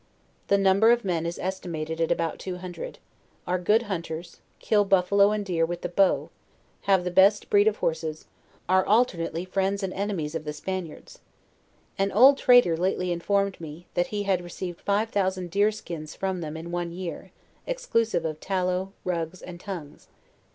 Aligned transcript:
Their 0.47 0.57
number 0.57 0.89
of 0.89 1.05
men 1.05 1.27
is 1.27 1.37
estimated 1.37 2.01
at 2.01 2.11
about 2.11 2.39
two 2.39 2.57
hundred; 2.57 2.97
are 3.45 3.59
gocd 3.59 3.83
hunters, 3.83 4.37
kill 4.57 4.83
buffaloe 4.83 5.29
and 5.29 5.45
deer 5.45 5.63
with 5.63 5.81
the 5.83 5.89
bow; 5.89 6.31
have 6.89 7.03
the 7.03 7.11
best 7.11 7.51
breed 7.51 7.67
of 7.67 7.75
horses; 7.77 8.25
are 8.67 8.83
alternately 8.83 9.45
friends 9.45 9.83
and 9.83 9.93
ensmies 9.93 10.33
of 10.33 10.43
the 10.43 10.53
Spaniards. 10.53 11.19
An 11.99 12.11
old 12.13 12.39
trader 12.39 12.75
lately 12.75 13.11
informed 13.11 13.61
me, 13.61 13.85
that 13.93 14.07
he 14.07 14.23
had 14.23 14.43
received 14.43 14.81
five 14.81 15.11
thousand 15.11 15.51
deer 15.51 15.71
skins 15.71 16.15
from 16.15 16.41
them 16.41 16.57
in 16.57 16.71
one 16.71 16.91
year, 16.91 17.31
ex 17.67 17.85
clusive 17.85 18.25
of 18.25 18.39
tallow, 18.39 18.93
rugs 19.03 19.43
and 19.43 19.59
tongues. 19.59 20.07